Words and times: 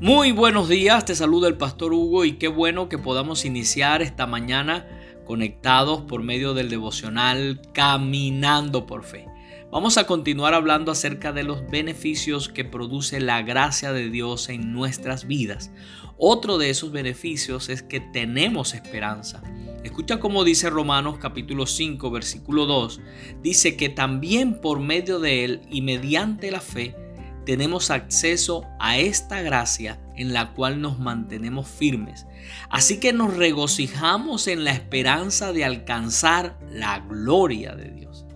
Muy 0.00 0.32
buenos 0.32 0.70
días, 0.70 1.04
te 1.04 1.14
saluda 1.14 1.46
el 1.46 1.58
pastor 1.58 1.92
Hugo 1.92 2.24
y 2.24 2.38
qué 2.38 2.48
bueno 2.48 2.88
que 2.88 2.96
podamos 2.96 3.44
iniciar 3.44 4.00
esta 4.00 4.26
mañana 4.26 4.88
conectados 5.26 6.00
por 6.00 6.22
medio 6.22 6.54
del 6.54 6.70
devocional 6.70 7.60
Caminando 7.74 8.86
por 8.86 9.04
Fe. 9.04 9.26
Vamos 9.70 9.98
a 9.98 10.06
continuar 10.06 10.54
hablando 10.54 10.90
acerca 10.90 11.34
de 11.34 11.42
los 11.42 11.68
beneficios 11.68 12.48
que 12.48 12.64
produce 12.64 13.20
la 13.20 13.42
gracia 13.42 13.92
de 13.92 14.08
Dios 14.08 14.48
en 14.48 14.72
nuestras 14.72 15.26
vidas. 15.26 15.70
Otro 16.16 16.56
de 16.56 16.70
esos 16.70 16.92
beneficios 16.92 17.68
es 17.68 17.82
que 17.82 18.00
tenemos 18.00 18.72
esperanza. 18.72 19.42
Escucha 19.84 20.18
cómo 20.18 20.44
dice 20.44 20.70
Romanos 20.70 21.18
capítulo 21.20 21.66
5 21.66 22.10
versículo 22.10 22.64
2. 22.64 23.02
Dice 23.42 23.76
que 23.76 23.90
también 23.90 24.62
por 24.62 24.80
medio 24.80 25.20
de 25.20 25.44
él 25.44 25.60
y 25.70 25.82
mediante 25.82 26.50
la 26.50 26.62
fe 26.62 26.96
tenemos 27.44 27.90
acceso 27.90 28.66
a 28.78 28.98
esta 28.98 29.42
gracia 29.42 29.98
en 30.16 30.32
la 30.32 30.52
cual 30.52 30.80
nos 30.80 30.98
mantenemos 30.98 31.68
firmes. 31.68 32.26
Así 32.68 33.00
que 33.00 33.12
nos 33.12 33.36
regocijamos 33.36 34.46
en 34.48 34.64
la 34.64 34.72
esperanza 34.72 35.52
de 35.52 35.64
alcanzar 35.64 36.58
la 36.70 37.00
gloria 37.00 37.74
de 37.74 37.90
Dios. 37.90 38.26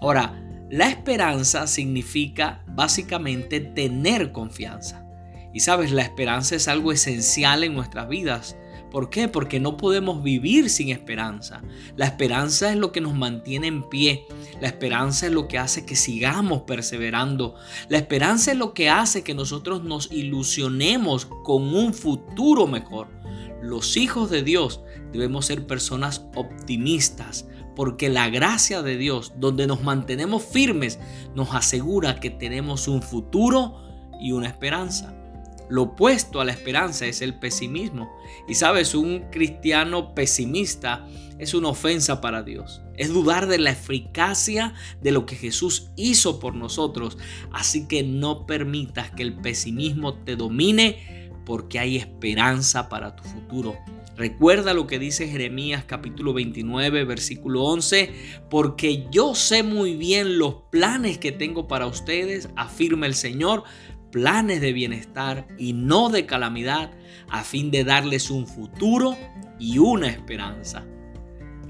Ahora, 0.00 0.40
la 0.70 0.88
esperanza 0.88 1.66
significa 1.66 2.64
básicamente 2.66 3.60
tener 3.60 4.32
confianza. 4.32 5.04
Y 5.52 5.60
sabes, 5.60 5.92
la 5.92 6.02
esperanza 6.02 6.56
es 6.56 6.66
algo 6.66 6.90
esencial 6.90 7.62
en 7.62 7.74
nuestras 7.74 8.08
vidas. 8.08 8.56
¿Por 8.94 9.10
qué? 9.10 9.26
Porque 9.26 9.58
no 9.58 9.76
podemos 9.76 10.22
vivir 10.22 10.70
sin 10.70 10.90
esperanza. 10.90 11.64
La 11.96 12.06
esperanza 12.06 12.70
es 12.70 12.76
lo 12.76 12.92
que 12.92 13.00
nos 13.00 13.12
mantiene 13.12 13.66
en 13.66 13.88
pie. 13.88 14.24
La 14.60 14.68
esperanza 14.68 15.26
es 15.26 15.32
lo 15.32 15.48
que 15.48 15.58
hace 15.58 15.84
que 15.84 15.96
sigamos 15.96 16.62
perseverando. 16.62 17.56
La 17.88 17.98
esperanza 17.98 18.52
es 18.52 18.56
lo 18.56 18.72
que 18.72 18.90
hace 18.90 19.24
que 19.24 19.34
nosotros 19.34 19.82
nos 19.82 20.12
ilusionemos 20.12 21.26
con 21.42 21.74
un 21.74 21.92
futuro 21.92 22.68
mejor. 22.68 23.08
Los 23.60 23.96
hijos 23.96 24.30
de 24.30 24.44
Dios 24.44 24.80
debemos 25.12 25.46
ser 25.46 25.66
personas 25.66 26.26
optimistas, 26.36 27.48
porque 27.74 28.08
la 28.08 28.28
gracia 28.28 28.80
de 28.82 28.96
Dios, 28.96 29.32
donde 29.38 29.66
nos 29.66 29.82
mantenemos 29.82 30.44
firmes, 30.44 31.00
nos 31.34 31.52
asegura 31.52 32.20
que 32.20 32.30
tenemos 32.30 32.86
un 32.86 33.02
futuro 33.02 33.74
y 34.20 34.30
una 34.30 34.46
esperanza. 34.46 35.23
Lo 35.68 35.82
opuesto 35.82 36.40
a 36.40 36.44
la 36.44 36.52
esperanza 36.52 37.06
es 37.06 37.22
el 37.22 37.38
pesimismo. 37.38 38.10
Y 38.46 38.54
sabes, 38.54 38.94
un 38.94 39.30
cristiano 39.30 40.14
pesimista 40.14 41.06
es 41.38 41.54
una 41.54 41.68
ofensa 41.68 42.20
para 42.20 42.42
Dios. 42.42 42.82
Es 42.96 43.12
dudar 43.12 43.46
de 43.46 43.58
la 43.58 43.70
eficacia 43.70 44.74
de 45.02 45.12
lo 45.12 45.26
que 45.26 45.36
Jesús 45.36 45.90
hizo 45.96 46.38
por 46.38 46.54
nosotros. 46.54 47.18
Así 47.52 47.88
que 47.88 48.02
no 48.02 48.46
permitas 48.46 49.10
que 49.10 49.22
el 49.22 49.34
pesimismo 49.34 50.14
te 50.14 50.36
domine 50.36 51.30
porque 51.44 51.78
hay 51.78 51.96
esperanza 51.96 52.88
para 52.88 53.16
tu 53.16 53.24
futuro. 53.24 53.76
Recuerda 54.16 54.74
lo 54.74 54.86
que 54.86 55.00
dice 55.00 55.26
Jeremías 55.26 55.84
capítulo 55.84 56.32
29 56.32 57.04
versículo 57.04 57.64
11, 57.64 58.12
porque 58.48 59.06
yo 59.10 59.34
sé 59.34 59.64
muy 59.64 59.96
bien 59.96 60.38
los 60.38 60.54
planes 60.70 61.18
que 61.18 61.32
tengo 61.32 61.66
para 61.66 61.86
ustedes, 61.86 62.48
afirma 62.54 63.06
el 63.06 63.16
Señor, 63.16 63.64
planes 64.14 64.60
de 64.60 64.72
bienestar 64.72 65.44
y 65.58 65.72
no 65.72 66.08
de 66.08 66.24
calamidad, 66.24 66.92
a 67.28 67.42
fin 67.42 67.72
de 67.72 67.82
darles 67.82 68.30
un 68.30 68.46
futuro 68.46 69.16
y 69.58 69.78
una 69.78 70.06
esperanza. 70.06 70.86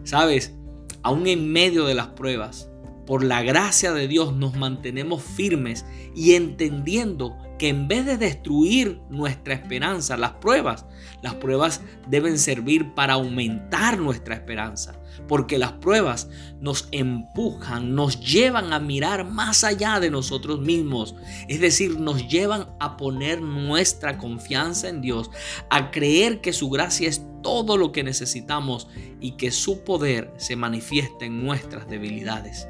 Sabes, 0.03 0.55
aún 1.03 1.27
en 1.27 1.51
medio 1.51 1.87
de 1.87 1.95
las 1.95 2.09
pruebas, 2.09 2.71
por 3.07 3.23
la 3.23 3.43
gracia 3.43 3.93
de 3.93 4.09
Dios 4.09 4.35
nos 4.35 4.57
mantenemos 4.57 5.23
firmes 5.23 5.85
y 6.15 6.35
entendiendo 6.35 7.37
que 7.59 7.69
en 7.69 7.87
vez 7.87 8.05
de 8.05 8.17
destruir 8.17 9.01
nuestra 9.11 9.55
esperanza, 9.55 10.17
las 10.17 10.33
pruebas, 10.33 10.87
las 11.23 11.35
pruebas 11.35 11.83
deben 12.09 12.39
servir 12.39 12.95
para 12.95 13.15
aumentar 13.15 13.99
nuestra 13.99 14.35
esperanza, 14.35 15.01
porque 15.29 15.59
las 15.59 15.73
pruebas 15.73 16.29
nos 16.61 16.89
empujan, 16.91 17.95
nos 17.95 18.21
llevan 18.21 18.73
a 18.73 18.81
mirar 18.81 19.31
más 19.31 19.63
allá 19.63 20.01
de 20.01 20.11
nosotros 20.11 20.61
mismos, 20.61 21.15
es 21.49 21.61
decir, 21.61 21.99
nos 22.01 22.27
llevan 22.29 22.71
a 22.81 22.97
poner 22.97 23.41
nuestra 23.41 24.19
confianza 24.19 24.89
en 24.89 25.01
Dios, 25.01 25.31
a 25.71 25.91
creer 25.91 26.41
que 26.41 26.53
su 26.53 26.71
gracia 26.71 27.09
es 27.09 27.23
todo 27.43 27.77
lo 27.77 27.93
que 27.93 28.03
necesitamos 28.03 28.89
y 29.21 29.33
que 29.33 29.51
su 29.53 29.85
poder 29.85 30.33
se 30.39 30.57
manifiesta 30.57 31.27
en 31.27 31.45
nuestras 31.45 31.89
debilidades. 31.89 32.67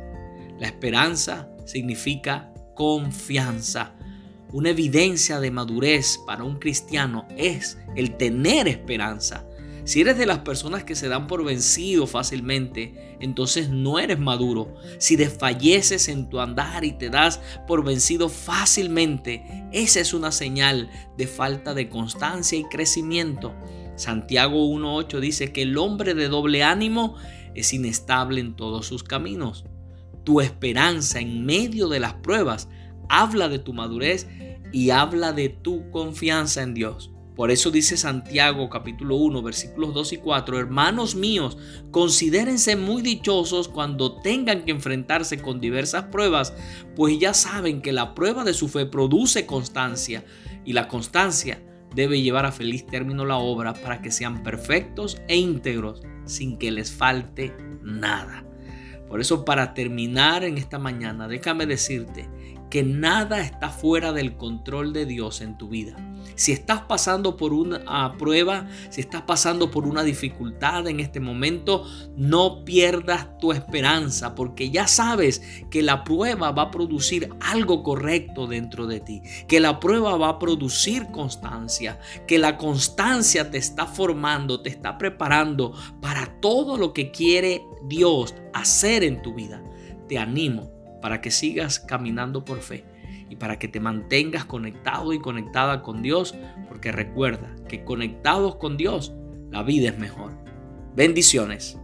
La 0.64 0.70
esperanza 0.70 1.47
significa 1.66 2.50
confianza 2.75 3.92
una 4.50 4.70
evidencia 4.70 5.38
de 5.38 5.50
madurez 5.50 6.19
para 6.26 6.42
un 6.42 6.56
cristiano 6.56 7.28
es 7.36 7.76
el 7.97 8.16
tener 8.16 8.66
esperanza. 8.66 9.47
Si 9.84 10.00
eres 10.00 10.16
de 10.16 10.24
las 10.24 10.38
personas 10.38 10.82
que 10.82 10.94
se 10.94 11.08
dan 11.08 11.26
por 11.26 11.44
vencido 11.44 12.06
fácilmente, 12.06 13.19
entonces 13.20 13.69
no 13.69 13.98
eres 13.98 14.19
maduro. 14.19 14.74
Si 14.97 15.16
desfalleces 15.16 16.08
en 16.08 16.30
tu 16.30 16.41
andar 16.41 16.82
y 16.86 16.92
te 16.92 17.10
das 17.10 17.42
por 17.66 17.84
vencido 17.84 18.30
fácilmente, 18.30 19.44
esa 19.70 20.00
es 20.00 20.14
una 20.14 20.32
señal 20.32 20.88
de 21.19 21.26
falta 21.26 21.74
de 21.74 21.91
constancia 21.91 22.56
y 22.56 22.64
crecimiento. 22.64 23.54
Santiago 23.97 24.66
1.8 24.66 25.20
dice 25.20 25.53
que 25.53 25.60
el 25.60 25.76
hombre 25.76 26.14
de 26.14 26.28
doble 26.28 26.62
ánimo 26.62 27.16
es 27.54 27.74
inestable 27.74 28.41
en 28.41 28.56
todos 28.56 28.86
sus 28.86 29.04
caminos. 29.04 29.66
Tu 30.24 30.40
esperanza 30.40 31.20
en 31.20 31.44
medio 31.44 31.88
de 31.88 32.00
las 32.00 32.14
pruebas 32.14 32.68
habla 33.08 33.48
de 33.48 33.58
tu 33.58 33.72
madurez 33.72 34.26
y 34.72 34.90
habla 34.90 35.32
de 35.32 35.48
tu 35.50 35.90
confianza 35.90 36.62
en 36.62 36.74
Dios. 36.74 37.10
Por 37.36 37.50
eso 37.50 37.72
dice 37.72 37.96
Santiago 37.96 38.70
capítulo 38.70 39.16
1 39.16 39.42
versículos 39.42 39.92
2 39.92 40.12
y 40.12 40.16
4, 40.18 40.58
hermanos 40.58 41.16
míos, 41.16 41.58
considérense 41.90 42.76
muy 42.76 43.02
dichosos 43.02 43.66
cuando 43.66 44.20
tengan 44.20 44.64
que 44.64 44.70
enfrentarse 44.70 45.42
con 45.42 45.60
diversas 45.60 46.04
pruebas, 46.04 46.54
pues 46.94 47.18
ya 47.18 47.34
saben 47.34 47.82
que 47.82 47.92
la 47.92 48.14
prueba 48.14 48.44
de 48.44 48.54
su 48.54 48.68
fe 48.68 48.86
produce 48.86 49.46
constancia 49.46 50.24
y 50.64 50.74
la 50.74 50.86
constancia 50.86 51.60
debe 51.92 52.22
llevar 52.22 52.46
a 52.46 52.52
feliz 52.52 52.86
término 52.86 53.24
la 53.24 53.36
obra 53.36 53.74
para 53.74 54.00
que 54.00 54.12
sean 54.12 54.44
perfectos 54.44 55.20
e 55.26 55.36
íntegros 55.36 56.02
sin 56.24 56.56
que 56.56 56.70
les 56.70 56.92
falte 56.92 57.52
nada. 57.82 58.44
Por 59.14 59.20
eso 59.20 59.44
para 59.44 59.75
terminar 59.75 60.42
en 60.42 60.58
esta 60.58 60.80
mañana, 60.80 61.28
déjame 61.28 61.66
decirte 61.66 62.28
que 62.69 62.82
nada 62.82 63.42
está 63.42 63.69
fuera 63.69 64.12
del 64.12 64.36
control 64.36 64.92
de 64.92 65.06
Dios 65.06 65.41
en 65.41 65.56
tu 65.56 65.69
vida. 65.69 65.94
Si 66.34 66.50
estás 66.50 66.80
pasando 66.80 67.36
por 67.36 67.53
una 67.53 68.16
prueba, 68.19 68.66
si 68.91 69.00
estás 69.00 69.22
pasando 69.22 69.70
por 69.70 69.86
una 69.86 70.03
dificultad 70.03 70.88
en 70.88 70.98
este 70.98 71.20
momento, 71.20 71.86
no 72.16 72.64
pierdas 72.64 73.38
tu 73.38 73.53
esperanza 73.53 74.34
porque 74.34 74.70
ya 74.70 74.88
sabes 74.88 75.42
que 75.70 75.82
la 75.82 76.03
prueba 76.03 76.50
va 76.50 76.62
a 76.62 76.70
producir 76.72 77.28
algo 77.38 77.84
correcto 77.84 78.48
dentro 78.48 78.88
de 78.88 78.98
ti, 78.98 79.22
que 79.47 79.60
la 79.60 79.78
prueba 79.78 80.16
va 80.16 80.30
a 80.30 80.38
producir 80.41 81.06
constancia, 81.12 82.00
que 82.26 82.41
la 82.41 82.56
constancia 82.56 83.48
te 83.53 83.58
está 83.58 83.86
formando, 83.86 84.60
te 84.60 84.70
está 84.70 84.98
preparando 84.98 85.72
para 86.00 86.41
todo 86.41 86.76
lo 86.76 86.92
que 86.92 87.12
quiere 87.12 87.62
Dios 87.87 88.34
hacer 88.53 89.05
en 89.05 89.22
tu 89.22 89.34
vida. 89.34 89.62
Te 90.09 90.19
animo 90.19 90.71
para 91.00 91.21
que 91.21 91.31
sigas 91.31 91.78
caminando 91.81 92.45
por 92.45 92.61
fe 92.61 92.84
y 93.28 93.37
para 93.37 93.59
que 93.59 93.69
te 93.69 93.81
mantengas 93.81 94.45
conectado 94.45 95.12
y 95.12 95.19
conectada 95.19 95.83
con 95.83 96.03
Dios, 96.03 96.34
porque 96.69 96.93
recuerda 96.93 97.55
que 97.69 97.84
conectados 97.84 98.56
con 98.56 98.77
Dios, 98.77 99.15
la 99.50 99.62
vida 99.62 99.89
es 99.89 99.99
mejor. 99.99 100.33
Bendiciones. 100.95 101.78